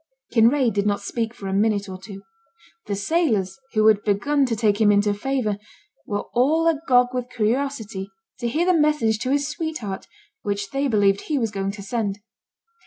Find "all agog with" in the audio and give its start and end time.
6.33-7.29